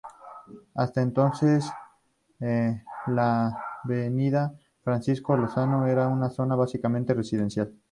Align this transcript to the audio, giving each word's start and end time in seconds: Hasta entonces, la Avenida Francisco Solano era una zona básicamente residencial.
Hasta 0.73 1.03
entonces, 1.03 1.69
la 2.39 3.55
Avenida 3.83 4.51
Francisco 4.83 5.35
Solano 5.47 5.85
era 5.85 6.07
una 6.07 6.31
zona 6.31 6.55
básicamente 6.55 7.13
residencial. 7.13 7.71